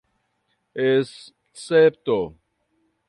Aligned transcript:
escepto 0.73 2.17